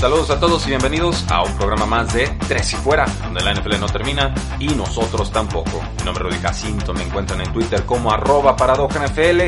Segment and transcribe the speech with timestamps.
[0.00, 3.52] Saludos a todos y bienvenidos a un programa más de Tres y Fuera, donde la
[3.52, 5.82] NFL no termina y nosotros tampoco.
[5.98, 9.40] Mi nombre es Rudy Jacinto, me encuentran en Twitter como arroba NFL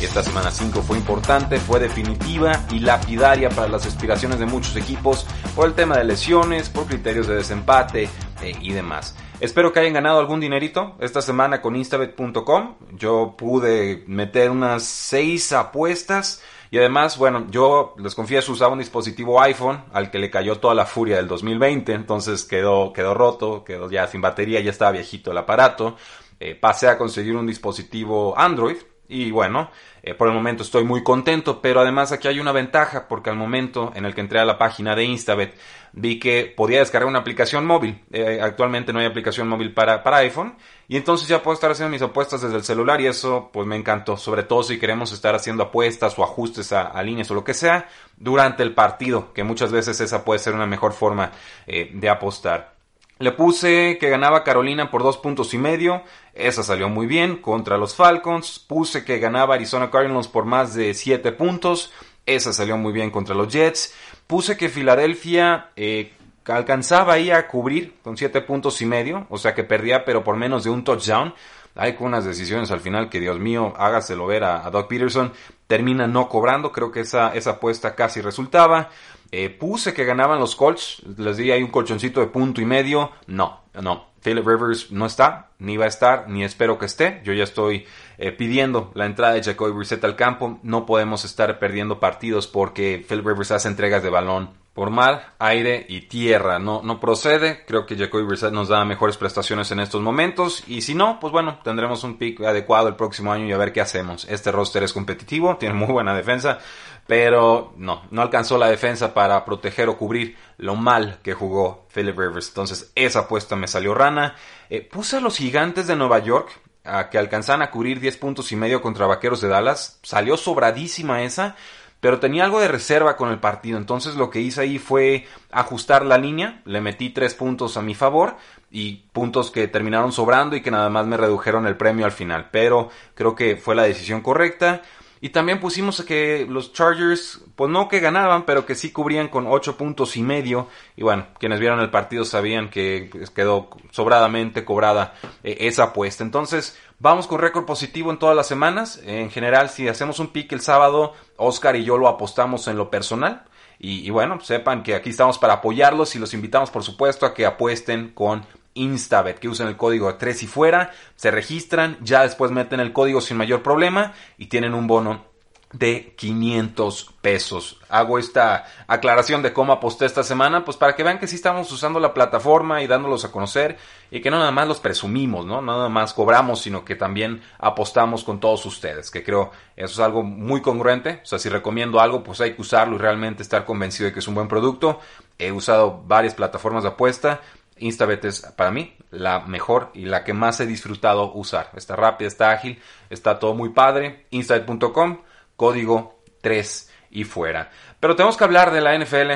[0.00, 4.76] y esta semana 5 fue importante, fue definitiva y lapidaria para las aspiraciones de muchos
[4.76, 8.08] equipos por el tema de lesiones, por criterios de desempate
[8.42, 9.16] eh, y demás.
[9.40, 12.76] Espero que hayan ganado algún dinerito esta semana con instabet.com.
[12.92, 19.40] Yo pude meter unas 6 apuestas y además, bueno, yo les confieso, usaba un dispositivo
[19.40, 23.90] iPhone al que le cayó toda la furia del 2020, entonces quedó, quedó roto, quedó
[23.90, 25.96] ya sin batería, ya estaba viejito el aparato.
[26.38, 28.76] Eh, pasé a conseguir un dispositivo Android
[29.08, 29.70] y bueno,
[30.06, 33.34] eh, por el momento estoy muy contento, pero además aquí hay una ventaja porque al
[33.34, 35.58] momento en el que entré a la página de Instabet
[35.94, 38.04] vi que podía descargar una aplicación móvil.
[38.12, 40.54] Eh, actualmente no hay aplicación móvil para, para iPhone
[40.86, 43.74] y entonces ya puedo estar haciendo mis apuestas desde el celular y eso pues me
[43.74, 47.54] encantó, sobre todo si queremos estar haciendo apuestas o ajustes a, líneas o lo que
[47.54, 51.32] sea durante el partido, que muchas veces esa puede ser una mejor forma
[51.66, 52.75] eh, de apostar.
[53.18, 56.02] Le puse que ganaba Carolina por dos puntos y medio.
[56.34, 58.58] Esa salió muy bien contra los Falcons.
[58.58, 61.92] Puse que ganaba Arizona Cardinals por más de siete puntos.
[62.26, 63.94] Esa salió muy bien contra los Jets.
[64.26, 66.12] Puse que Filadelfia eh,
[66.44, 69.26] alcanzaba ahí a cubrir con siete puntos y medio.
[69.30, 71.34] O sea que perdía pero por menos de un touchdown.
[71.74, 75.32] Hay unas decisiones al final que Dios mío, hágaselo ver a, a Doug Peterson.
[75.66, 76.70] Termina no cobrando.
[76.70, 78.90] Creo que esa, esa apuesta casi resultaba.
[79.32, 83.12] Eh, puse que ganaban los Colts, les di ahí un colchoncito de punto y medio.
[83.26, 84.16] No, no.
[84.26, 87.20] Philip Rivers no está, ni va a estar, ni espero que esté.
[87.22, 87.86] Yo ya estoy
[88.18, 90.58] eh, pidiendo la entrada de Jacoby Brissett al campo.
[90.64, 95.86] No podemos estar perdiendo partidos porque Philip Rivers hace entregas de balón por mar, aire
[95.88, 96.58] y tierra.
[96.58, 97.64] No, no procede.
[97.66, 100.64] Creo que Jacoby Brissett nos da mejores prestaciones en estos momentos.
[100.66, 103.72] Y si no, pues bueno, tendremos un pick adecuado el próximo año y a ver
[103.72, 104.26] qué hacemos.
[104.28, 106.58] Este roster es competitivo, tiene muy buena defensa,
[107.06, 112.18] pero no, no alcanzó la defensa para proteger o cubrir lo mal que jugó Philip
[112.18, 112.48] Rivers.
[112.48, 114.34] Entonces, esa apuesta me salió rana.
[114.70, 118.50] Eh, puse a los gigantes de Nueva York a que alcanzan a cubrir 10 puntos
[118.52, 120.00] y medio contra Vaqueros de Dallas.
[120.02, 121.56] Salió sobradísima esa
[122.00, 123.78] pero tenía algo de reserva con el partido.
[123.78, 127.94] Entonces lo que hice ahí fue ajustar la línea, le metí tres puntos a mi
[127.94, 128.36] favor
[128.70, 132.50] y puntos que terminaron sobrando y que nada más me redujeron el premio al final.
[132.50, 134.82] Pero creo que fue la decisión correcta.
[135.20, 139.46] Y también pusimos que los Chargers, pues no que ganaban, pero que sí cubrían con
[139.46, 140.68] ocho puntos y medio.
[140.96, 146.22] Y bueno, quienes vieron el partido sabían que quedó sobradamente cobrada eh, esa apuesta.
[146.22, 149.02] Entonces, Vamos con récord positivo en todas las semanas.
[149.04, 152.90] En general, si hacemos un pick el sábado, Oscar y yo lo apostamos en lo
[152.90, 153.44] personal.
[153.78, 157.44] Y, bueno, sepan que aquí estamos para apoyarlos y los invitamos, por supuesto, a que
[157.44, 162.80] apuesten con Instabet, que usen el código 3 y fuera, se registran, ya después meten
[162.80, 165.36] el código sin mayor problema y tienen un bono
[165.72, 167.80] de 500 pesos.
[167.88, 171.70] Hago esta aclaración de cómo aposté esta semana, pues para que vean que sí estamos
[171.72, 173.76] usando la plataforma y dándolos a conocer
[174.10, 175.60] y que no nada más los presumimos, ¿no?
[175.60, 180.22] Nada más cobramos, sino que también apostamos con todos ustedes, que creo eso es algo
[180.22, 181.20] muy congruente.
[181.22, 184.20] O sea, si recomiendo algo, pues hay que usarlo y realmente estar convencido de que
[184.20, 185.00] es un buen producto.
[185.38, 187.40] He usado varias plataformas de apuesta.
[187.78, 191.70] Instabet es para mí la mejor y la que más he disfrutado usar.
[191.76, 194.26] Está rápida, está ágil, está todo muy padre.
[194.30, 195.18] Instabet.com
[195.56, 197.70] código 3 y fuera.
[198.00, 199.32] Pero tenemos que hablar de la NFL,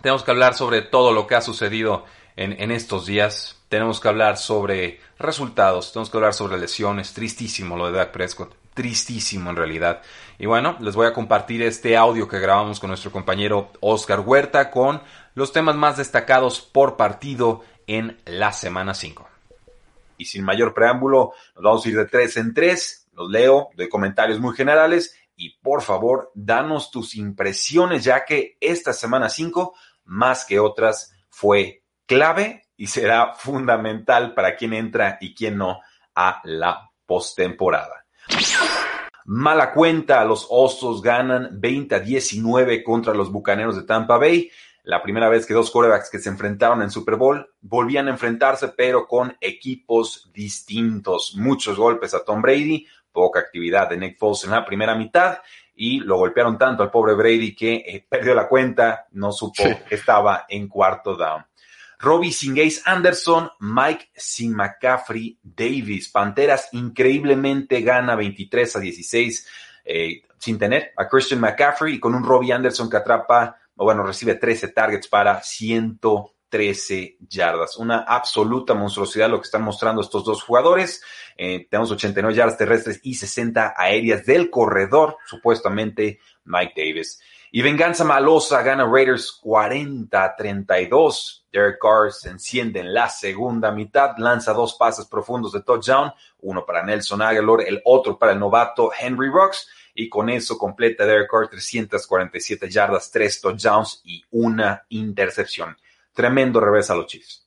[0.00, 4.38] tenemos que hablar sobre todo lo que ha sucedido en, estos días, tenemos que hablar
[4.38, 10.00] sobre resultados, tenemos que hablar sobre lesiones, tristísimo lo de Dak Prescott, tristísimo en realidad.
[10.38, 14.70] Y bueno, les voy a compartir este audio que grabamos con nuestro compañero Oscar Huerta
[14.70, 15.02] con
[15.34, 17.62] los temas más destacados por partido
[17.92, 19.28] en la semana 5.
[20.16, 23.88] Y sin mayor preámbulo, nos vamos a ir de 3 en 3, los leo de
[23.88, 29.74] comentarios muy generales y por favor, danos tus impresiones, ya que esta semana 5,
[30.04, 35.80] más que otras, fue clave y será fundamental para quien entra y quien no
[36.14, 38.06] a la postemporada.
[39.24, 44.50] Mala cuenta, los Osos ganan 20 a 19 contra los Bucaneros de Tampa Bay.
[44.84, 48.68] La primera vez que dos quarterbacks que se enfrentaron en Super Bowl volvían a enfrentarse,
[48.68, 51.34] pero con equipos distintos.
[51.36, 55.38] Muchos golpes a Tom Brady, poca actividad de Nick Foles en la primera mitad
[55.74, 59.94] y lo golpearon tanto al pobre Brady que eh, perdió la cuenta, no supo que
[59.94, 61.44] estaba en cuarto down.
[61.98, 66.08] Robbie Singase Anderson, Mike Sin McCaffrey Davis.
[66.08, 69.48] Panteras increíblemente gana 23 a 16
[69.84, 74.04] eh, sin tener a Christian McCaffrey y con un Robbie Anderson que atrapa, o bueno,
[74.04, 77.76] recibe 13 targets para 113 yardas.
[77.78, 81.02] Una absoluta monstruosidad lo que están mostrando estos dos jugadores.
[81.36, 87.20] Eh, tenemos 89 yardas terrestres y 60 aéreas del corredor, supuestamente Mike Davis.
[87.50, 91.46] Y venganza malosa gana Raiders 40-32.
[91.50, 96.64] Derek Carr se enciende en la segunda mitad, lanza dos pases profundos de touchdown, uno
[96.64, 101.30] para Nelson Aguilar, el otro para el novato Henry Rocks, y con eso completa Derek
[101.30, 105.76] Carr 347 yardas, tres touchdowns y una intercepción.
[106.12, 107.42] Tremendo revés a los Chiefs.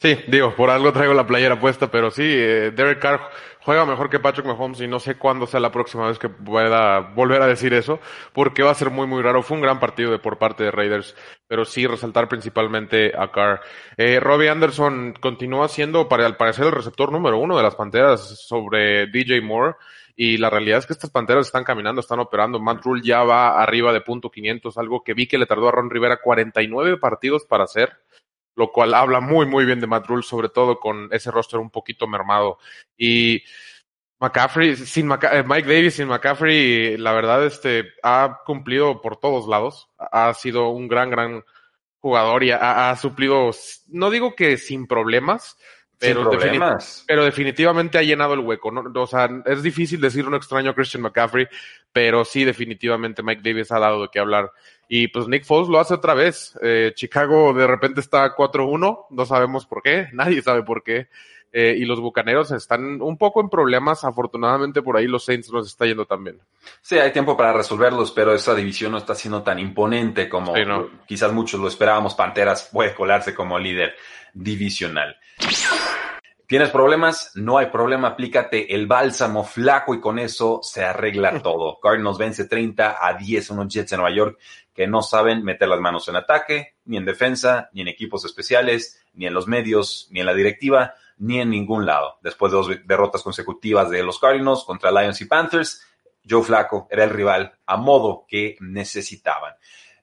[0.00, 3.30] Sí, digo, por algo traigo la playera puesta, pero sí, eh, Derek Carr
[3.62, 7.00] juega mejor que Patrick Mahomes y no sé cuándo sea la próxima vez que pueda
[7.00, 7.98] volver a decir eso,
[8.32, 9.42] porque va a ser muy, muy raro.
[9.42, 11.16] Fue un gran partido de por parte de Raiders,
[11.48, 13.60] pero sí resaltar principalmente a Carr.
[13.96, 18.46] Eh, Robbie Anderson continúa siendo, para, al parecer, el receptor número uno de las Panteras
[18.46, 19.74] sobre DJ Moore.
[20.20, 22.58] Y la realidad es que estas panteras están caminando, están operando.
[22.58, 25.70] Matt Rule ya va arriba de punto 500, algo que vi que le tardó a
[25.70, 27.96] Ron Rivera 49 partidos para hacer
[28.56, 31.70] lo cual habla muy, muy bien de Matt Rule, sobre todo con ese roster un
[31.70, 32.58] poquito mermado.
[32.96, 33.44] Y
[34.18, 39.88] McCaffrey, sin eh, Mike Davis, sin McCaffrey, la verdad, este, ha cumplido por todos lados.
[39.96, 41.44] Ha sido un gran, gran
[42.00, 43.52] jugador y ha, suplido,
[43.88, 45.56] no digo que sin problemas,
[45.98, 46.30] pero,
[47.06, 48.70] pero definitivamente ha llenado el hueco.
[48.70, 48.84] ¿no?
[48.94, 51.48] O sea, es difícil decir un extraño a Christian McCaffrey,
[51.92, 54.52] pero sí, definitivamente Mike Davis ha dado de qué hablar.
[54.88, 56.56] Y pues Nick Foles lo hace otra vez.
[56.62, 61.08] Eh, Chicago de repente está 4-1, no sabemos por qué, nadie sabe por qué.
[61.50, 64.04] Eh, y los Bucaneros están un poco en problemas.
[64.04, 66.38] Afortunadamente por ahí los Saints nos está yendo también.
[66.82, 70.52] Sí, hay tiempo para resolverlos, pero esa división no está siendo tan imponente como
[71.06, 72.14] quizás muchos lo esperábamos.
[72.14, 73.94] Panteras puede colarse como líder
[74.34, 75.16] divisional.
[76.48, 77.32] ¿Tienes problemas?
[77.34, 81.78] No hay problema, aplícate el bálsamo flaco y con eso se arregla todo.
[81.78, 84.38] Cardinals vence 30 a 10 unos Jets en Nueva York
[84.72, 89.04] que no saben meter las manos en ataque, ni en defensa, ni en equipos especiales,
[89.12, 92.18] ni en los medios, ni en la directiva, ni en ningún lado.
[92.22, 95.86] Después de dos derrotas consecutivas de los Cardinals contra Lions y Panthers,
[96.26, 99.52] Joe Flaco era el rival a modo que necesitaban.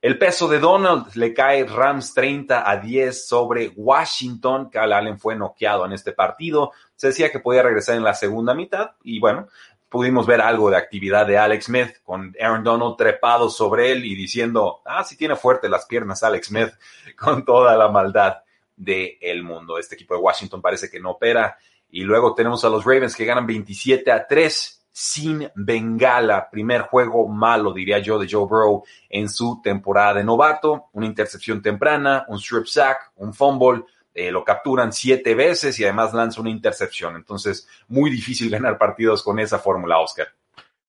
[0.05, 4.69] El peso de Donald le cae Rams 30 a 10 sobre Washington.
[4.69, 6.73] Cal Allen fue noqueado en este partido.
[6.95, 9.47] Se decía que podía regresar en la segunda mitad y bueno,
[9.89, 14.13] pudimos ver algo de actividad de Alex Smith con Aaron Donald trepado sobre él y
[14.13, 16.69] diciendo, ah, sí tiene fuerte las piernas Alex Smith
[17.17, 18.43] con toda la maldad
[18.75, 19.79] del mundo.
[19.79, 21.57] Este equipo de Washington parece que no opera.
[21.89, 26.49] Y luego tenemos a los Ravens que ganan 27 a 3 sin bengala.
[26.49, 30.85] Primer juego malo, diría yo, de Joe Burrow en su temporada de novato.
[30.93, 33.83] Una intercepción temprana, un strip sack, un fumble.
[34.13, 37.17] Eh, lo capturan siete veces y además lanza una intercepción.
[37.17, 40.29] Entonces, muy difícil ganar partidos con esa fórmula, Oscar.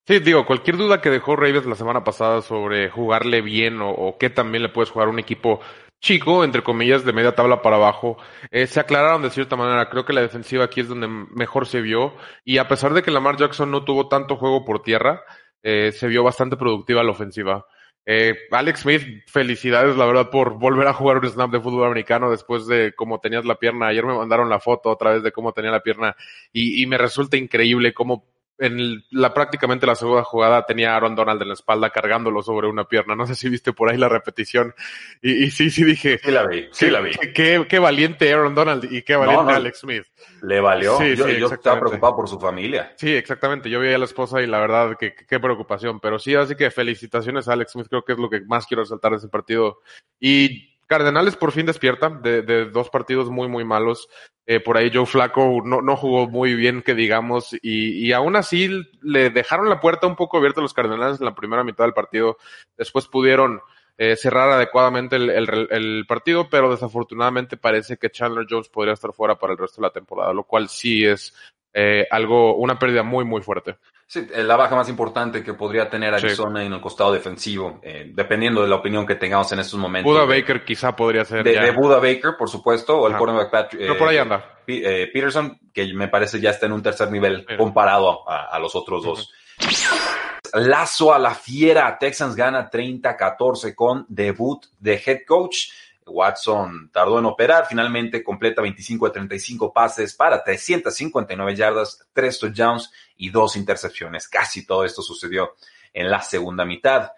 [0.06, 4.18] Sí, digo, cualquier duda que dejó Ravens la semana pasada sobre jugarle bien o, o
[4.18, 5.58] qué también le puedes jugar a un equipo
[6.00, 8.16] chico, entre comillas, de media tabla para abajo,
[8.50, 9.88] eh, se aclararon de cierta manera.
[9.88, 12.14] Creo que la defensiva aquí es donde mejor se vio.
[12.44, 15.22] Y a pesar de que Lamar Jackson no tuvo tanto juego por tierra,
[15.62, 17.66] eh, se vio bastante productiva la ofensiva.
[18.08, 22.30] Eh, Alex Smith, felicidades, la verdad, por volver a jugar un snap de fútbol americano
[22.30, 23.88] después de cómo tenías la pierna.
[23.88, 26.14] Ayer me mandaron la foto otra vez de cómo tenía la pierna
[26.52, 28.24] y, y me resulta increíble cómo
[28.58, 32.68] en la prácticamente la segunda jugada tenía a Aaron Donald en la espalda cargándolo sobre
[32.68, 33.14] una pierna.
[33.14, 34.74] No sé si viste por ahí la repetición.
[35.20, 36.18] Y, y sí, sí dije.
[36.18, 37.12] Sí la vi, sí la vi.
[37.34, 40.04] Qué, qué, valiente Aaron Donald y qué valiente Alex Smith.
[40.42, 40.96] Le valió.
[40.98, 42.94] Sí, yo, yo estaba preocupado por su familia.
[42.96, 43.68] Sí, exactamente.
[43.68, 46.00] Yo vi a la esposa y la verdad que qué preocupación.
[46.00, 47.88] Pero sí, así que felicitaciones a Alex Smith.
[47.88, 49.80] Creo que es lo que más quiero resaltar de ese partido.
[50.18, 54.08] Y Cardenales por fin despierta de, de, dos partidos muy, muy malos.
[54.46, 58.36] Eh, por ahí Joe Flaco no, no jugó muy bien, que digamos, y, y, aún
[58.36, 58.70] así
[59.02, 61.94] le dejaron la puerta un poco abierta a los Cardenales en la primera mitad del
[61.94, 62.38] partido.
[62.76, 63.60] Después pudieron
[63.98, 69.12] eh, cerrar adecuadamente el, el, el, partido, pero desafortunadamente parece que Chandler Jones podría estar
[69.12, 71.34] fuera para el resto de la temporada, lo cual sí es
[71.72, 73.76] eh, algo, una pérdida muy, muy fuerte.
[74.08, 76.66] Sí, eh, la baja más importante que podría tener Arizona sí.
[76.66, 80.12] en el costado defensivo, eh, dependiendo de la opinión que tengamos en estos momentos.
[80.12, 81.42] Buda Baker quizá podría ser.
[81.42, 83.82] De, de Buda Baker, por supuesto, o el cornerback Patrick.
[83.82, 84.60] Pero por ahí anda.
[84.68, 88.76] Eh, Peterson, que me parece ya está en un tercer nivel comparado a, a, los
[88.76, 89.32] otros dos.
[89.60, 90.66] Uh -huh.
[90.66, 91.98] Lazo a la fiera.
[91.98, 95.68] Texans gana 30-14 con debut de head coach.
[96.06, 102.92] Watson tardó en operar, finalmente completa 25 de 35 pases para 359 yardas, 3 touchdowns
[103.16, 104.28] y 2 intercepciones.
[104.28, 105.54] Casi todo esto sucedió
[105.92, 107.10] en la segunda mitad.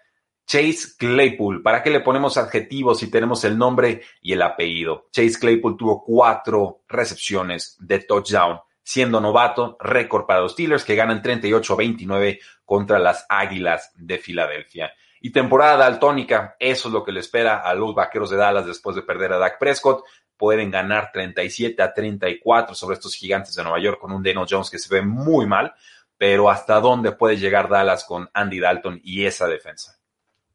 [0.45, 5.07] Chase Claypool, ¿para qué le ponemos adjetivos si tenemos el nombre y el apellido?
[5.11, 11.21] Chase Claypool tuvo cuatro recepciones de touchdown, siendo novato, récord para los Steelers que ganan
[11.21, 14.91] 38-29 contra las Águilas de Filadelfia.
[15.21, 18.95] Y temporada daltónica, eso es lo que le espera a los Vaqueros de Dallas después
[18.95, 20.03] de perder a Dak Prescott.
[20.37, 24.69] Pueden ganar 37 a 34 sobre estos gigantes de Nueva York con un Daniel Jones
[24.69, 25.73] que se ve muy mal,
[26.17, 29.99] pero hasta dónde puede llegar Dallas con Andy Dalton y esa defensa.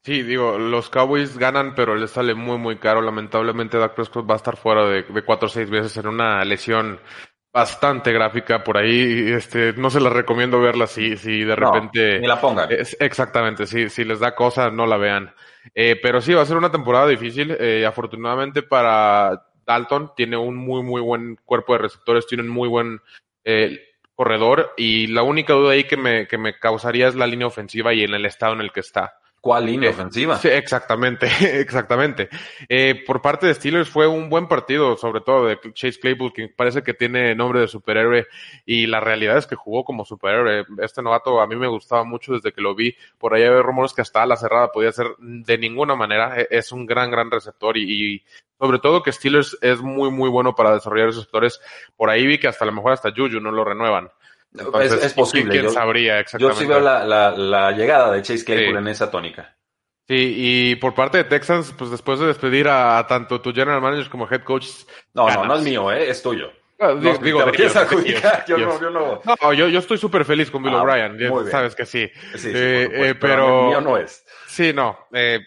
[0.02, 3.00] Sí, digo, los Cowboys ganan, pero les sale muy, muy caro.
[3.00, 6.44] Lamentablemente, Dak Prescott va a estar fuera de, de cuatro o seis veces en una
[6.44, 7.00] lesión
[7.54, 9.32] bastante gráfica por ahí.
[9.32, 12.14] Este, no se la recomiendo verla si, si de repente.
[12.16, 12.68] No, ni la pongan.
[12.99, 15.32] exactamente, si, si les da cosa, no la vean.
[15.73, 17.56] Eh, pero sí, va a ser una temporada difícil.
[17.58, 22.68] Eh, afortunadamente para Dalton, tiene un muy, muy buen cuerpo de receptores, tiene un muy
[22.68, 23.00] buen
[23.44, 23.78] eh,
[24.16, 24.73] corredor.
[24.76, 28.02] Y la única duda ahí que me, que me causaría es la línea ofensiva y
[28.02, 29.14] en el estado en el que está.
[29.44, 30.38] ¿Cuál línea ofensiva?
[30.38, 31.26] Sí, exactamente,
[31.60, 32.30] exactamente.
[32.66, 36.48] Eh, por parte de Steelers fue un buen partido, sobre todo de Chase Claypool, que
[36.48, 38.26] parece que tiene nombre de superhéroe
[38.64, 40.64] y la realidad es que jugó como superhéroe.
[40.78, 42.96] Este novato a mí me gustaba mucho desde que lo vi.
[43.18, 46.40] Por ahí había rumores que hasta la cerrada podía ser de ninguna manera.
[46.40, 48.22] E, es un gran, gran receptor y, y
[48.58, 51.60] sobre todo que Steelers es muy, muy bueno para desarrollar receptores.
[51.98, 54.08] Por ahí vi que hasta a lo mejor hasta Juju no lo renuevan
[54.54, 55.52] es, posible.
[55.52, 56.61] ¿Quién yo, sabría exactamente?
[56.61, 58.78] Yo sí veo la, la, la llegada de Chase Claypool sí.
[58.78, 59.56] en esa tónica.
[60.06, 63.80] Sí, y por parte de Texans, pues después de despedir a, a tanto tu general
[63.80, 64.66] manager como head coach.
[65.14, 65.42] No, ganas.
[65.42, 66.11] no, no es mío, ¿eh?
[66.11, 66.52] es tuyo.
[66.78, 67.73] Ah, digo, ellos,
[68.46, 69.23] yo, no, yo no.
[69.25, 71.16] No, yo, yo estoy súper feliz con Bill ah, O'Brien,
[71.50, 72.11] sabes que sí.
[72.32, 74.25] Sí, sí eh, pues, eh, pero, pero mío no es.
[74.46, 75.06] Sí, no.
[75.12, 75.40] Eh,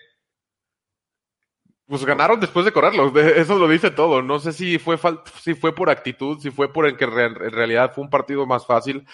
[1.88, 4.22] pues ganaron después de correrlos, eso lo dice todo.
[4.22, 5.00] No sé si fue
[5.42, 8.66] si fue por actitud, si fue por en que en realidad fue un partido más
[8.66, 9.06] fácil,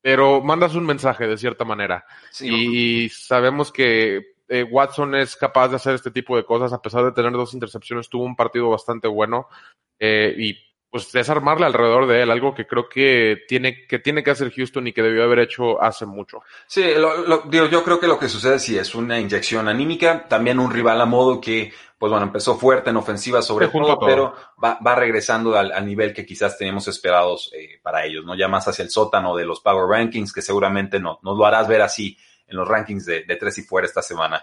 [0.00, 2.04] pero mandas un mensaje de cierta manera.
[2.30, 6.80] Sí, y sabemos que eh, Watson es capaz de hacer este tipo de cosas, a
[6.82, 9.48] pesar de tener dos intercepciones, tuvo un partido bastante bueno
[9.98, 14.32] eh, y pues desarmarle alrededor de él, algo que creo que tiene que tiene que
[14.32, 16.42] hacer Houston y que debió haber hecho hace mucho.
[16.66, 20.26] Sí, lo, lo, digo, yo creo que lo que sucede sí es una inyección anímica,
[20.26, 24.00] también un rival a modo que, pues bueno, empezó fuerte en ofensiva sobre todo, todo,
[24.00, 28.34] pero va, va regresando al, al, nivel que quizás teníamos esperados eh, para ellos, ¿no?
[28.34, 31.68] Ya más hacia el sótano de los Power Rankings, que seguramente no, nos lo harás
[31.68, 32.18] ver así
[32.48, 34.42] en los rankings de, de tres y fuera esta semana.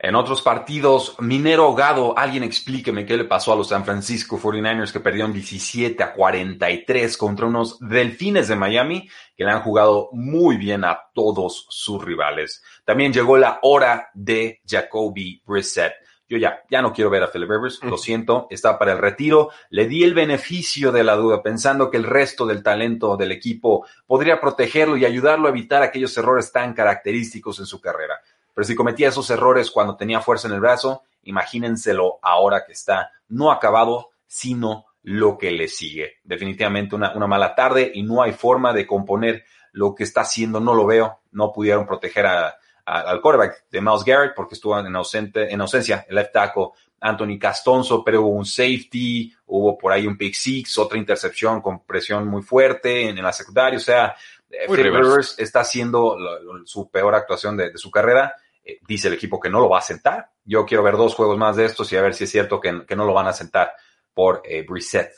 [0.00, 4.92] En otros partidos, Minero Ahogado, alguien explíqueme qué le pasó a los San Francisco 49ers
[4.92, 10.56] que perdieron 17 a 43 contra unos Delfines de Miami que le han jugado muy
[10.56, 12.62] bien a todos sus rivales.
[12.84, 15.94] También llegó la hora de Jacoby Brissett.
[16.28, 19.50] Yo ya, ya no quiero ver a Philip Rivers, lo siento, está para el retiro.
[19.70, 23.84] Le di el beneficio de la duda, pensando que el resto del talento del equipo
[24.06, 28.20] podría protegerlo y ayudarlo a evitar aquellos errores tan característicos en su carrera.
[28.58, 33.12] Pero si cometía esos errores cuando tenía fuerza en el brazo, imagínenselo ahora que está
[33.28, 36.14] no acabado, sino lo que le sigue.
[36.24, 40.58] Definitivamente una, una mala tarde y no hay forma de componer lo que está haciendo,
[40.58, 41.20] no lo veo.
[41.30, 45.60] No pudieron proteger a, a, al quarterback de Miles Garrett porque estuvo en, ausente, en
[45.60, 50.34] ausencia el left tackle Anthony Castonzo, pero hubo un safety, hubo por ahí un pick
[50.34, 53.76] six, otra intercepción con presión muy fuerte en, en la secundaria.
[53.76, 54.16] O sea,
[54.48, 58.34] Philip Rivers está haciendo lo, lo, su peor actuación de, de su carrera
[58.68, 60.30] eh, dice el equipo que no lo va a sentar.
[60.44, 62.84] Yo quiero ver dos juegos más de estos y a ver si es cierto que,
[62.86, 63.72] que no lo van a sentar
[64.12, 65.10] por eh, Brissett.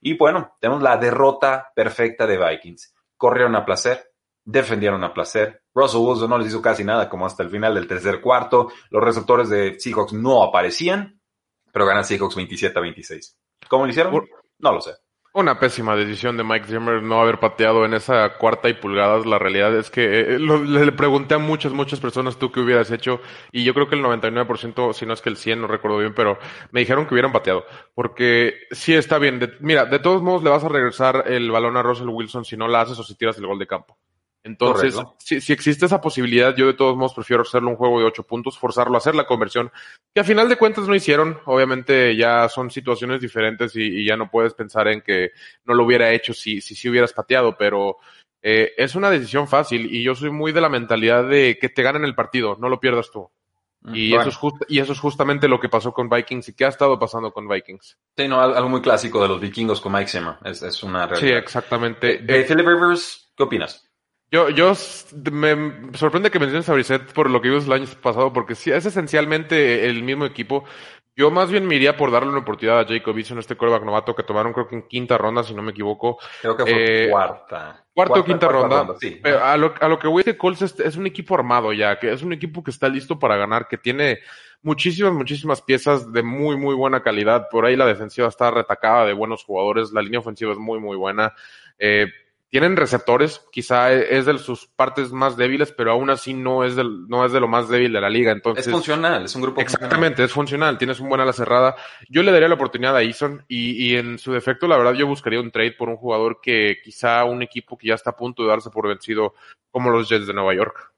[0.00, 2.94] Y bueno, tenemos la derrota perfecta de Vikings.
[3.16, 4.12] Corrieron a placer,
[4.44, 5.62] defendieron a placer.
[5.74, 8.70] Russell Wilson no les hizo casi nada como hasta el final del tercer cuarto.
[8.90, 11.20] Los receptores de Seahawks no aparecían,
[11.72, 13.38] pero ganan Seahawks 27 a 26.
[13.68, 14.28] ¿Cómo lo hicieron?
[14.58, 14.92] No lo sé.
[15.34, 19.26] Una pésima decisión de Mike Zimmer no haber pateado en esa cuarta y pulgadas.
[19.26, 22.90] La realidad es que eh, lo, le pregunté a muchas, muchas personas tú qué hubieras
[22.90, 23.20] hecho
[23.52, 26.14] y yo creo que el 99%, si no es que el 100, no recuerdo bien,
[26.14, 26.38] pero
[26.72, 27.66] me dijeron que hubieran pateado.
[27.94, 29.38] Porque sí está bien.
[29.38, 32.56] De, mira, de todos modos le vas a regresar el balón a Russell Wilson si
[32.56, 33.98] no la haces o si tiras el gol de campo.
[34.44, 38.06] Entonces, si, si, existe esa posibilidad, yo de todos modos prefiero hacerlo un juego de
[38.06, 39.70] ocho puntos, forzarlo a hacer la conversión,
[40.14, 41.38] que a final de cuentas no hicieron.
[41.44, 45.32] Obviamente ya son situaciones diferentes y, y ya no puedes pensar en que
[45.64, 47.98] no lo hubiera hecho si, si, si hubieras pateado, pero
[48.40, 51.82] eh, es una decisión fácil y yo soy muy de la mentalidad de que te
[51.82, 53.30] ganen el partido, no lo pierdas tú.
[53.92, 54.22] Y, bueno.
[54.22, 56.68] eso es just, y eso es justamente lo que pasó con Vikings y que ha
[56.68, 57.96] estado pasando con Vikings.
[58.16, 60.34] Sí, no, algo muy clásico de los vikingos con Mike Zimmer.
[60.44, 61.28] Es, es una realidad.
[61.28, 62.18] Sí, exactamente.
[62.18, 63.87] De, de Philip Rivers, ¿qué opinas?
[64.30, 64.72] Yo, yo
[65.32, 68.70] me sorprende que menciones a Brissett por lo que vimos el año pasado, porque sí,
[68.70, 70.64] es esencialmente el mismo equipo.
[71.16, 74.14] Yo más bien me iría por darle una oportunidad a Jacob en este coreback novato
[74.14, 76.18] que tomaron creo que en quinta ronda, si no me equivoco.
[76.42, 77.84] Creo que fue eh, cuarta.
[77.92, 78.86] Cuarta o quinta ronda.
[79.42, 82.12] a, lo, a lo que voy de Colts es, es, un equipo armado ya, que
[82.12, 84.20] es un equipo que está listo para ganar, que tiene
[84.62, 87.48] muchísimas, muchísimas piezas de muy, muy buena calidad.
[87.50, 90.96] Por ahí la defensiva está retacada de buenos jugadores, la línea ofensiva es muy, muy
[90.96, 91.32] buena.
[91.80, 92.06] Eh,
[92.50, 97.06] tienen receptores, quizá es de sus partes más débiles, pero aún así no es, del,
[97.06, 98.32] no es de lo más débil de la liga.
[98.32, 101.76] Entonces, es funcional, es un grupo Exactamente, es funcional, tienes un buen ala cerrada.
[102.08, 105.06] Yo le daría la oportunidad a Eason y, y, en su defecto, la verdad, yo
[105.06, 108.42] buscaría un trade por un jugador que quizá un equipo que ya está a punto
[108.42, 109.34] de darse por vencido,
[109.70, 110.92] como los Jets de Nueva York.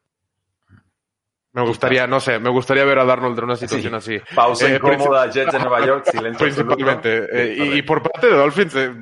[1.52, 4.20] Me gustaría, no sé, me gustaría ver a Darnold en una situación así.
[4.36, 6.38] Pausa eh, incómoda, Jets de Nueva York, silencio.
[6.46, 7.26] Principalmente.
[7.32, 8.94] Eh, y, por parte de Dolphins, eh,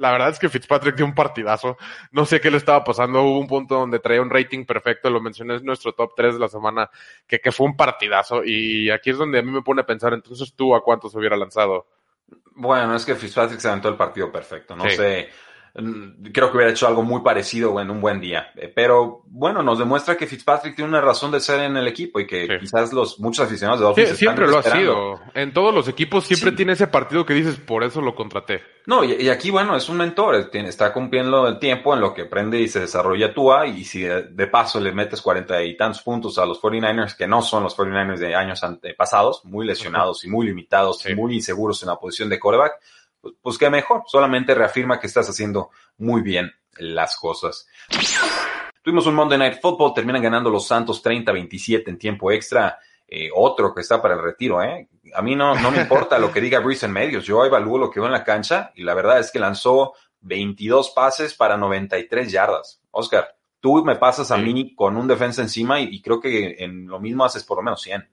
[0.00, 1.76] la verdad es que Fitzpatrick dio un partidazo.
[2.10, 3.22] No sé qué le estaba pasando.
[3.22, 5.10] Hubo un punto donde traía un rating perfecto.
[5.10, 6.90] Lo mencioné en nuestro top 3 de la semana,
[7.26, 8.42] que, que fue un partidazo.
[8.42, 11.36] Y aquí es donde a mí me pone a pensar, entonces tú a cuántos hubiera
[11.36, 11.86] lanzado.
[12.52, 14.74] Bueno, es que Fitzpatrick se aventó el partido perfecto.
[14.74, 15.28] No sé
[15.72, 18.50] creo que hubiera hecho algo muy parecido en un buen día.
[18.56, 22.20] Eh, pero bueno, nos demuestra que Fitzpatrick tiene una razón de ser en el equipo
[22.20, 25.20] y que quizás los muchos aficionados de Dolphins siempre lo ha sido.
[25.34, 28.62] En todos los equipos siempre tiene ese partido que dices, por eso lo contraté.
[28.86, 32.60] No, y, aquí, bueno, es un mentor, está cumpliendo el tiempo en lo que aprende
[32.60, 36.46] y se desarrolla Tua, y si de, paso le metes cuarenta y tantos puntos a
[36.46, 41.06] los 49ers, que no son los 49ers de años antepasados, muy lesionados y muy limitados
[41.06, 42.80] y muy inseguros en la posición de coreback,
[43.20, 47.66] pues, pues qué mejor, solamente reafirma que estás haciendo muy bien las cosas.
[48.82, 52.78] Tuvimos un Monday Night Football, terminan ganando los Santos 30-27 en tiempo extra.
[53.06, 54.88] Eh, otro que está para el retiro, ¿eh?
[55.14, 57.90] A mí no, no me importa lo que diga Breeze en medios, yo evalúo lo
[57.90, 62.30] que veo en la cancha y la verdad es que lanzó 22 pases para 93
[62.30, 62.80] yardas.
[62.92, 66.86] Oscar, tú me pasas a mí con un defensa encima y, y, creo que en
[66.86, 68.08] lo mismo haces por lo menos 100.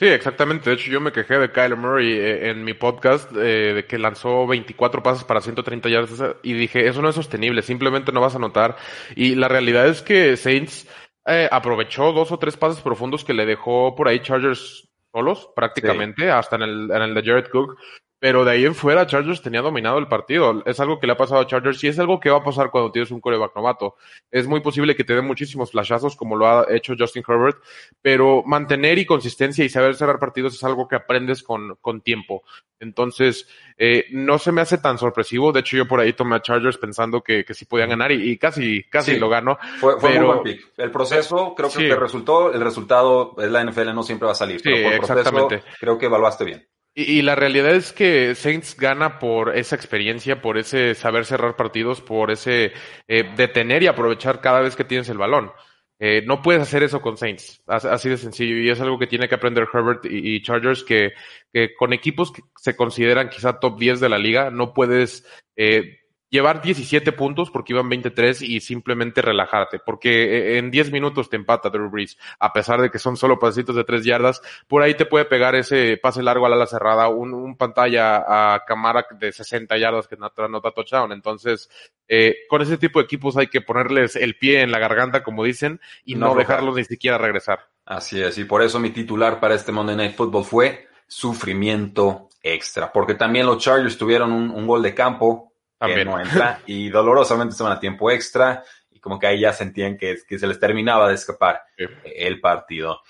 [0.00, 0.70] Sí, exactamente.
[0.70, 3.98] De hecho, yo me quejé de Kyler Murray eh, en mi podcast eh, de que
[3.98, 8.34] lanzó 24 pases para 130 yardas y dije, eso no es sostenible, simplemente no vas
[8.34, 8.78] a notar.
[9.14, 10.88] Y la realidad es que Saints
[11.26, 16.30] eh, aprovechó dos o tres pases profundos que le dejó por ahí Chargers solos, prácticamente,
[16.30, 17.76] hasta en el, en el de Jared Cook.
[18.20, 20.62] Pero de ahí en fuera, Chargers tenía dominado el partido.
[20.66, 22.70] Es algo que le ha pasado a Chargers y es algo que va a pasar
[22.70, 23.96] cuando tienes un coreback novato.
[24.30, 27.56] Es muy posible que te den muchísimos flashazos como lo ha hecho Justin Herbert,
[28.02, 32.44] pero mantener y consistencia y saber cerrar partidos es algo que aprendes con, con tiempo.
[32.78, 35.50] Entonces, eh, no se me hace tan sorpresivo.
[35.52, 38.36] De hecho, yo por ahí tomé a Chargers pensando que, que sí podían ganar y,
[38.36, 39.58] casi, casi lo ganó.
[39.78, 40.26] Fue, fue pero...
[40.26, 40.72] buen pick.
[40.76, 44.60] El proceso, creo que resultó, el resultado, es la NFL no siempre va a salir.
[44.62, 45.58] pero por exactamente.
[45.58, 46.66] Proceso, creo que evaluaste bien.
[46.94, 52.00] Y, la realidad es que Saints gana por esa experiencia, por ese saber cerrar partidos,
[52.00, 52.72] por ese
[53.06, 55.52] eh, detener y aprovechar cada vez que tienes el balón.
[56.00, 59.28] Eh, no puedes hacer eso con Saints, así de sencillo, y es algo que tiene
[59.28, 61.12] que aprender Herbert y, Chargers, que,
[61.52, 65.26] que, con equipos que se consideran quizá top 10 de la liga, no puedes
[65.56, 65.99] eh,
[66.30, 71.36] llevar 17 puntos porque iban 23 y simplemente relajarte, porque eh, en 10 minutos te
[71.36, 74.94] empata Drew Brees, a pesar de que son solo pasitos de 3 yardas, por ahí
[74.94, 79.32] te puede pegar ese pase largo a la ala cerrada, un, pantalla a cámara de
[79.32, 81.12] 60 yardas que no, no da touchdown.
[81.12, 81.68] Entonces,
[82.08, 85.44] eh, con ese tipo de equipos hay que ponerles el pie en la garganta, como
[85.44, 87.68] dicen, y no, dejarlos ni siquiera regresar.
[87.84, 92.92] Así es, y por eso mi titular para este Monday Night Football fue sufrimiento extra,
[92.92, 95.49] porque también los Chargers tuvieron un gol de campo
[95.86, 98.62] que no entra y dolorosamente se van a tiempo extra
[98.92, 101.62] y como que ahí ya sentían que, que se les terminaba de escapar
[102.04, 103.00] el partido.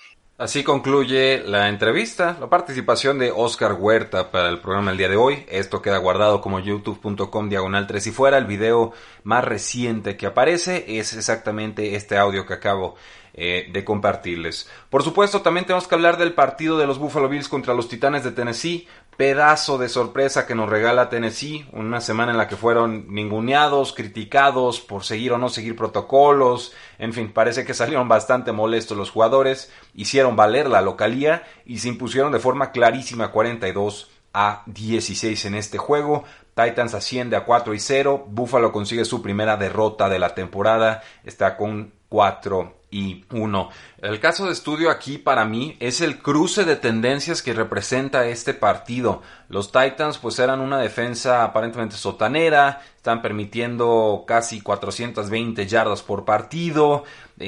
[0.41, 5.15] Así concluye la entrevista, la participación de Oscar Huerta para el programa el día de
[5.15, 5.45] hoy.
[5.47, 8.39] Esto queda guardado como youtube.com diagonal 3 y fuera.
[8.39, 8.91] El video
[9.23, 12.95] más reciente que aparece es exactamente este audio que acabo
[13.35, 14.67] eh, de compartirles.
[14.89, 18.23] Por supuesto, también tenemos que hablar del partido de los Buffalo Bills contra los Titanes
[18.23, 18.87] de Tennessee.
[19.21, 21.67] Pedazo de sorpresa que nos regala Tennessee.
[21.73, 26.73] Una semana en la que fueron ninguneados, criticados por seguir o no seguir protocolos.
[26.97, 29.71] En fin, parece que salieron bastante molestos los jugadores.
[29.93, 35.77] Hicieron valer la localía y se impusieron de forma clarísima 42 a 16 en este
[35.77, 36.23] juego.
[36.55, 38.25] Titans asciende a 4 y 0.
[38.27, 41.03] Buffalo consigue su primera derrota de la temporada.
[41.23, 43.69] Está con 4 y 1.
[44.01, 48.53] El caso de estudio aquí para mí es el cruce de tendencias que representa este
[48.53, 49.21] partido.
[49.47, 57.05] Los Titans pues eran una defensa aparentemente sotanera, están permitiendo casi 420 yardas por partido,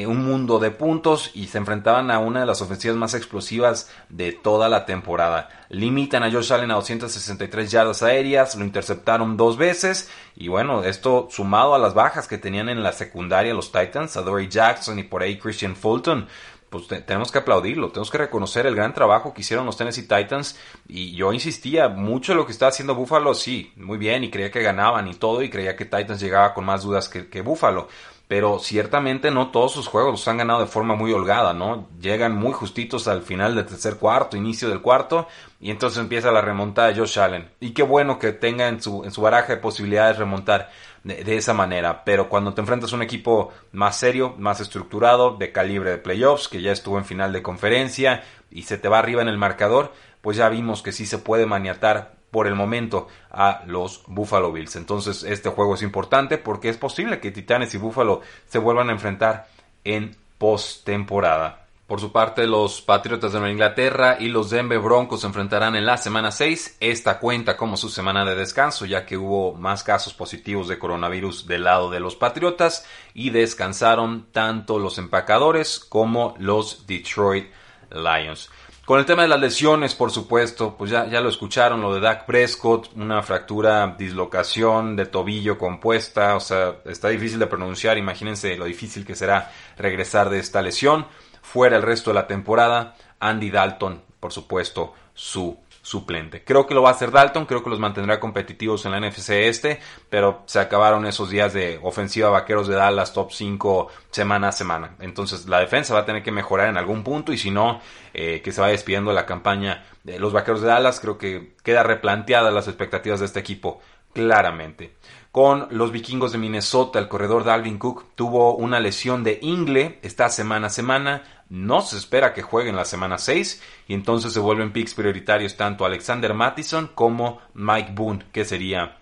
[0.07, 4.31] un mundo de puntos y se enfrentaban a una de las ofensivas más explosivas de
[4.31, 5.49] toda la temporada.
[5.69, 11.27] Limitan a Josh Allen a 263 yardas aéreas, lo interceptaron dos veces y bueno, esto
[11.29, 15.03] sumado a las bajas que tenían en la secundaria los Titans, a Dory Jackson y
[15.03, 16.27] por ahí Christian Fulton,
[16.69, 20.57] pues tenemos que aplaudirlo, tenemos que reconocer el gran trabajo que hicieron los Tennessee Titans
[20.87, 24.49] y yo insistía mucho en lo que estaba haciendo Buffalo, sí, muy bien y creía
[24.49, 27.87] que ganaban y todo y creía que Titans llegaba con más dudas que, que Buffalo
[28.27, 31.87] pero ciertamente no todos sus juegos los han ganado de forma muy holgada, ¿no?
[31.99, 35.27] Llegan muy justitos al final del tercer cuarto, inicio del cuarto,
[35.59, 37.49] y entonces empieza la remontada de Josh Allen.
[37.59, 40.71] Y qué bueno que tenga en su, en su baraja de posibilidades remontar
[41.03, 45.35] de, de, esa manera, pero cuando te enfrentas a un equipo más serio, más estructurado,
[45.35, 48.99] de calibre de playoffs, que ya estuvo en final de conferencia y se te va
[48.99, 53.07] arriba en el marcador, pues ya vimos que sí se puede maniatar por el momento
[53.29, 54.75] a los Buffalo Bills.
[54.75, 58.93] Entonces este juego es importante porque es posible que Titanes y Buffalo se vuelvan a
[58.93, 59.47] enfrentar
[59.83, 61.67] en postemporada.
[61.85, 65.85] Por su parte, los Patriotas de Nueva Inglaterra y los Denver Broncos se enfrentarán en
[65.85, 66.77] la semana 6.
[66.79, 71.45] Esta cuenta como su semana de descanso, ya que hubo más casos positivos de coronavirus
[71.45, 77.51] del lado de los Patriotas y descansaron tanto los empacadores como los Detroit
[77.91, 78.49] Lions.
[78.85, 82.01] Con el tema de las lesiones, por supuesto, pues ya, ya lo escucharon, lo de
[82.01, 88.57] Dak Prescott, una fractura, dislocación de tobillo compuesta, o sea, está difícil de pronunciar, imagínense
[88.57, 91.07] lo difícil que será regresar de esta lesión.
[91.41, 96.43] Fuera el resto de la temporada, Andy Dalton, por supuesto, su suplente.
[96.45, 99.31] Creo que lo va a hacer Dalton, creo que los mantendrá competitivos en la NFC
[99.31, 104.51] este, pero se acabaron esos días de ofensiva vaqueros de Dallas top 5 semana a
[104.53, 104.95] semana.
[105.01, 107.81] Entonces la defensa va a tener que mejorar en algún punto y si no,
[108.13, 111.83] eh, que se vaya despidiendo la campaña de los vaqueros de Dallas, creo que queda
[111.83, 113.81] replanteada las expectativas de este equipo
[114.13, 114.93] claramente
[115.33, 116.99] con los vikingos de Minnesota.
[116.99, 121.23] El corredor Dalvin Cook tuvo una lesión de ingle esta semana a semana.
[121.49, 125.57] No se espera que juegue en la semana 6 y entonces se vuelven picks prioritarios
[125.57, 128.97] tanto Alexander Mattison como Mike Boone, que sería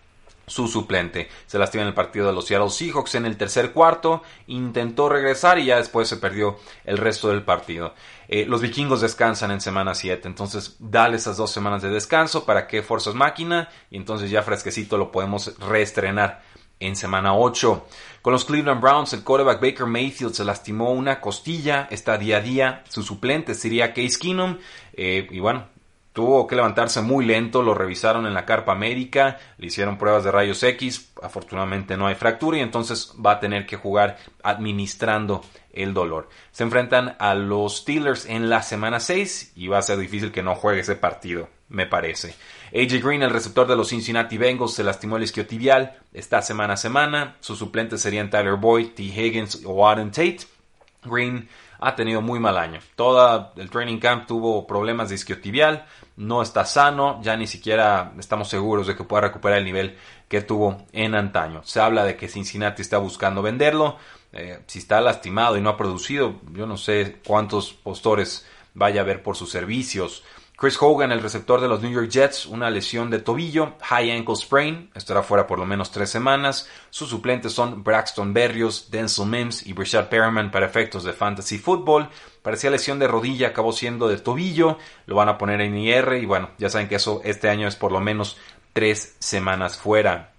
[0.52, 1.30] su suplente.
[1.46, 5.58] Se lastima en el partido de los Seattle Seahawks en el tercer cuarto, intentó regresar
[5.60, 7.94] y ya después se perdió el resto del partido.
[8.28, 12.68] Eh, los vikingos descansan en semana 7, entonces dale esas dos semanas de descanso para
[12.68, 16.44] que forzas máquina y entonces ya fresquecito lo podemos reestrenar
[16.82, 17.88] en semana 8.
[18.22, 22.42] Con los Cleveland Browns, el quarterback Baker Mayfield se lastimó una costilla, está día a
[22.42, 24.58] día, su suplente sería Case Keenum,
[24.94, 25.68] eh, y bueno,
[26.13, 30.32] Tuvo que levantarse muy lento, lo revisaron en la carpa médica, le hicieron pruebas de
[30.32, 35.93] rayos X, afortunadamente no hay fractura y entonces va a tener que jugar administrando el
[35.93, 36.28] dolor.
[36.52, 40.43] Se enfrentan a los Steelers en la semana 6 y va a ser difícil que
[40.43, 42.36] no juegue ese partido, me parece.
[42.76, 46.78] AJ Green, el receptor de los Cincinnati Bengals, se lastimó el isquiotibial esta semana a
[46.78, 47.38] semana.
[47.39, 49.04] Sus suplentes serían Tyler Boyd, T.
[49.04, 50.39] Higgins o Auden Tate.
[51.04, 51.50] Green
[51.82, 52.80] ha tenido muy mal año.
[52.96, 58.48] Todo el training camp tuvo problemas de isquiotibial, no está sano, ya ni siquiera estamos
[58.48, 59.98] seguros de que pueda recuperar el nivel
[60.30, 61.62] que tuvo en antaño.
[61.63, 63.98] Se habla de que Cincinnati está buscando venderlo,
[64.32, 69.04] eh, si está lastimado y no ha producido, yo no sé cuántos postores vaya a
[69.04, 70.24] haber por sus servicios.
[70.62, 74.36] Chris Hogan, el receptor de los New York Jets, una lesión de tobillo, high ankle
[74.36, 76.69] sprain, estará fuera por lo menos tres semanas.
[76.91, 82.10] Sus suplentes son Braxton Berrios, Denzel Mims y Brashad Perriman para efectos de fantasy football.
[82.43, 86.28] Parecía lesión de rodilla, acabó siendo de tobillo, lo van a poner en IR y
[86.28, 88.38] bueno, ya saben que eso este año es por lo menos
[88.71, 90.31] tres semanas fuera.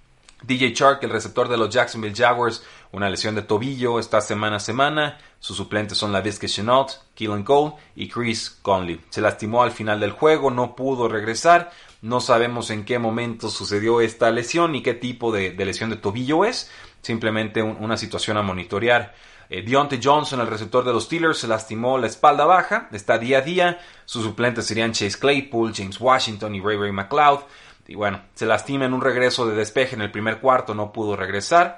[0.42, 4.60] DJ Chark, el receptor de los Jacksonville Jaguars, una lesión de tobillo esta semana a
[4.60, 5.18] semana.
[5.38, 9.00] Sus suplentes son la Visca Chenault, Keelan Cole y Chris Conley.
[9.10, 11.70] Se lastimó al final del juego, no pudo regresar.
[12.00, 16.44] No sabemos en qué momento sucedió esta lesión ni qué tipo de, lesión de tobillo
[16.44, 16.70] es.
[17.00, 19.14] Simplemente una situación a monitorear.
[19.48, 22.88] Eh, Deontay Johnson, el receptor de los Steelers, se lastimó la espalda baja.
[22.92, 23.80] Está día a día.
[24.04, 27.40] Sus suplentes serían Chase Claypool, James Washington y Ray Ray McLeod.
[27.88, 31.16] Y bueno, se lastima en un regreso de despeje en el primer cuarto, no pudo
[31.16, 31.76] regresar.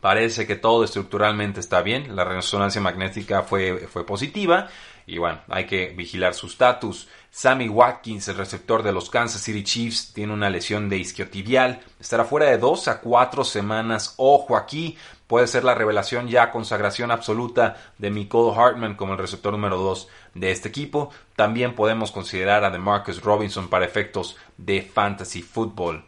[0.00, 4.68] Parece que todo estructuralmente está bien, la resonancia magnética fue, fue positiva
[5.08, 7.08] y bueno, hay que vigilar su estatus.
[7.30, 12.24] Sammy Watkins, el receptor de los Kansas City Chiefs, tiene una lesión de isquiotibial, estará
[12.24, 14.14] fuera de dos a cuatro semanas.
[14.18, 19.52] Ojo aquí, puede ser la revelación ya consagración absoluta de Nicole Hartman como el receptor
[19.52, 21.10] número dos de este equipo.
[21.36, 26.04] También podemos considerar a DeMarcus Robinson para efectos de fantasy football.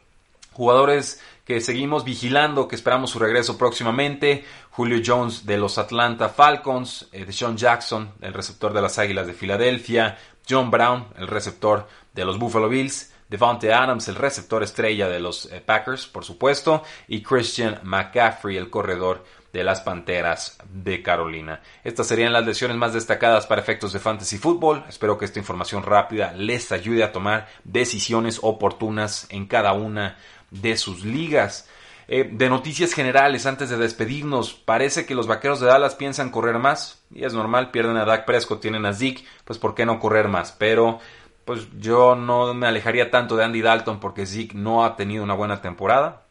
[0.61, 4.45] Jugadores que seguimos vigilando, que esperamos su regreso próximamente.
[4.69, 9.27] Julio Jones de los Atlanta Falcons, eh, de Sean Jackson, el receptor de las Águilas
[9.27, 15.09] de Filadelfia, John Brown, el receptor de los Buffalo Bills, Devontae Adams, el receptor estrella
[15.09, 21.03] de los eh, Packers, por supuesto, y Christian McCaffrey, el corredor de las Panteras de
[21.03, 21.61] Carolina.
[21.83, 24.85] Estas serían las lesiones más destacadas para efectos de fantasy fútbol.
[24.89, 30.19] Espero que esta información rápida les ayude a tomar decisiones oportunas en cada una
[30.51, 31.69] de sus ligas.
[32.13, 36.59] Eh, de noticias generales, antes de despedirnos, parece que los vaqueros de Dallas piensan correr
[36.59, 37.03] más.
[37.15, 40.27] Y es normal, pierden a Dak Prescott, tienen a Zeke, pues ¿por qué no correr
[40.27, 40.51] más?
[40.51, 40.99] Pero
[41.45, 45.35] pues yo no me alejaría tanto de Andy Dalton porque Zeke no ha tenido una
[45.35, 46.27] buena temporada.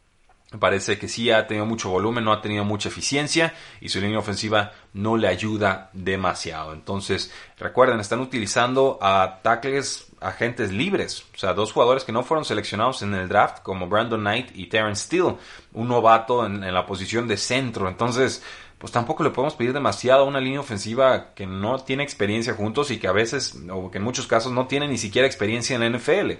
[0.60, 4.18] Parece que sí ha tenido mucho volumen, no ha tenido mucha eficiencia y su línea
[4.18, 6.74] ofensiva no le ayuda demasiado.
[6.74, 12.46] Entonces, recuerden, están utilizando a tackles agentes libres, o sea, dos jugadores que no fueron
[12.46, 15.38] seleccionados en el draft, como Brandon Knight y Terrence Steele,
[15.74, 17.88] un novato en, la posición de centro.
[17.88, 18.44] Entonces,
[18.78, 22.92] pues tampoco le podemos pedir demasiado a una línea ofensiva que no tiene experiencia juntos
[22.92, 25.82] y que a veces, o que en muchos casos no tiene ni siquiera experiencia en
[25.82, 26.32] la NFL.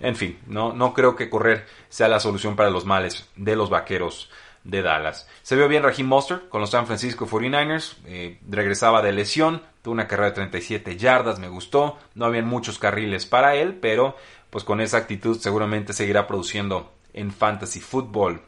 [0.00, 3.68] En fin, no, no creo que correr sea la solución para los males de los
[3.70, 4.30] vaqueros
[4.64, 5.28] de Dallas.
[5.42, 9.94] Se vio bien Raheem Mostert con los San Francisco 49ers, eh, regresaba de lesión, tuvo
[9.94, 14.16] una carrera de 37 yardas, me gustó, no habían muchos carriles para él, pero
[14.50, 18.42] pues con esa actitud seguramente seguirá produciendo en fantasy football.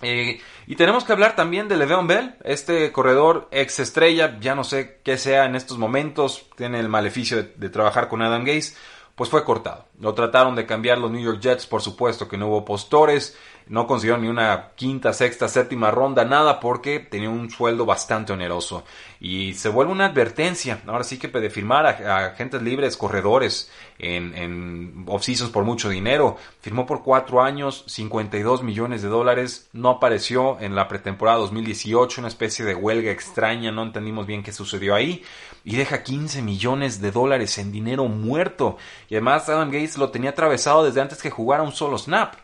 [0.00, 4.62] Eh, y tenemos que hablar también de Le'Veon Bell, este corredor ex estrella, ya no
[4.62, 8.76] sé qué sea en estos momentos, tiene el maleficio de, de trabajar con Adam Gase,
[9.18, 9.86] pues fue cortado.
[9.98, 13.88] Lo trataron de cambiar los New York Jets, por supuesto que no hubo postores, no
[13.88, 18.84] consiguieron ni una quinta, sexta, séptima ronda, nada, porque tenía un sueldo bastante oneroso.
[19.18, 24.36] Y se vuelve una advertencia, ahora sí que de firmar a, agentes libres, corredores en,
[24.36, 25.04] en
[25.52, 26.36] por mucho dinero.
[26.60, 32.28] Firmó por cuatro años, 52 millones de dólares, no apareció en la pretemporada 2018, una
[32.28, 35.24] especie de huelga extraña, no entendimos bien qué sucedió ahí
[35.64, 38.76] y deja 15 millones de dólares en dinero muerto.
[39.08, 42.34] Y además Adam Gates lo tenía atravesado desde antes que jugara un solo snap.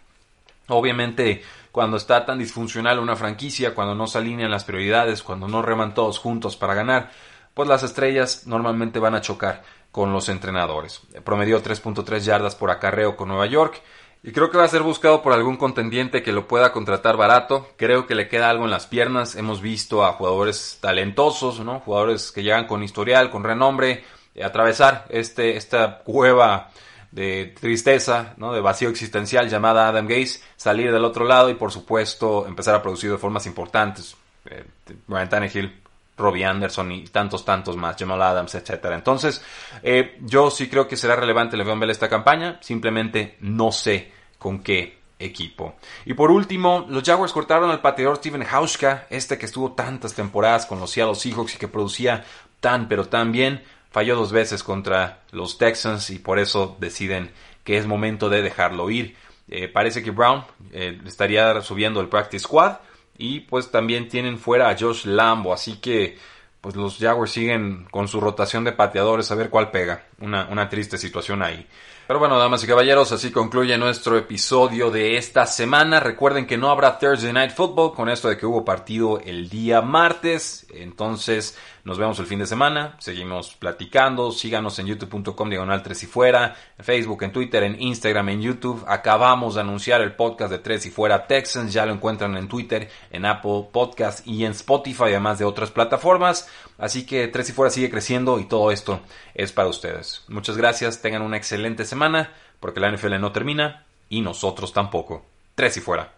[0.68, 5.60] Obviamente, cuando está tan disfuncional una franquicia, cuando no se alinean las prioridades, cuando no
[5.60, 7.10] reman todos juntos para ganar,
[7.52, 11.02] pues las estrellas normalmente van a chocar con los entrenadores.
[11.24, 13.80] Promedió 3.3 yardas por acarreo con Nueva York
[14.26, 17.68] y creo que va a ser buscado por algún contendiente que lo pueda contratar barato.
[17.76, 19.36] Creo que le queda algo en las piernas.
[19.36, 21.80] Hemos visto a jugadores talentosos, ¿no?
[21.80, 24.02] Jugadores que llegan con historial, con renombre,
[24.34, 26.70] eh, atravesar este, esta cueva
[27.12, 28.54] de tristeza, ¿no?
[28.54, 32.82] de vacío existencial llamada Adam Gaze, salir del otro lado y por supuesto empezar a
[32.82, 34.16] producir de formas importantes.
[34.46, 34.64] Eh,
[35.06, 35.83] Brian Tannehill,
[36.16, 38.94] Robbie Anderson y tantos, tantos más, Jamal Adams, etcétera.
[38.94, 39.42] Entonces,
[39.82, 44.62] eh, yo sí creo que será relevante Le'Veon Bell esta campaña, simplemente no sé con
[44.62, 45.76] qué equipo.
[46.04, 50.66] Y por último, los Jaguars cortaron al pateador Steven Hauschka, este que estuvo tantas temporadas
[50.66, 52.24] con los Seattle Seahawks y que producía
[52.60, 57.30] tan pero tan bien, falló dos veces contra los Texans y por eso deciden
[57.62, 59.16] que es momento de dejarlo ir.
[59.48, 62.76] Eh, parece que Brown eh, estaría subiendo el practice squad
[63.18, 66.18] y pues también tienen fuera a Josh Lambo, así que
[66.60, 70.06] pues los Jaguars siguen con su rotación de pateadores a ver cuál pega.
[70.20, 71.66] Una, una triste situación ahí.
[72.06, 76.00] Pero bueno, damas y caballeros, así concluye nuestro episodio de esta semana.
[76.00, 79.80] Recuerden que no habrá Thursday Night Football con esto de que hubo partido el día
[79.80, 80.66] martes.
[80.74, 82.96] Entonces, nos vemos el fin de semana.
[82.98, 84.32] Seguimos platicando.
[84.32, 86.56] Síganos en youtube.com diagonal 3 y fuera.
[86.78, 88.84] En Facebook, en Twitter, en Instagram, en YouTube.
[88.86, 91.72] Acabamos de anunciar el podcast de 3 y fuera Texans.
[91.72, 96.48] Ya lo encuentran en Twitter, en Apple Podcast y en Spotify, además de otras plataformas.
[96.78, 99.00] Así que 3 y fuera sigue creciendo y todo esto
[99.34, 100.22] es para ustedes.
[100.28, 101.02] Muchas gracias.
[101.02, 105.24] Tengan una excelente semana, porque la NFL no termina y nosotros tampoco.
[105.54, 106.12] Tres y fuera.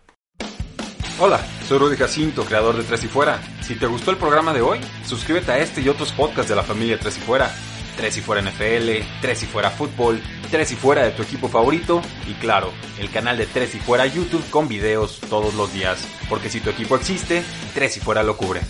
[1.19, 3.41] Hola, soy Rudy Jacinto, creador de Tres y Fuera.
[3.63, 6.63] Si te gustó el programa de hoy, suscríbete a este y otros podcasts de la
[6.63, 7.51] familia Tres y Fuera.
[7.97, 8.91] Tres y Fuera NFL,
[9.23, 13.39] Tres y Fuera Fútbol, Tres y Fuera de tu equipo favorito y claro, el canal
[13.39, 16.07] de Tres y Fuera YouTube con videos todos los días.
[16.29, 17.43] Porque si tu equipo existe,
[17.73, 18.61] Tres y Fuera lo cubre.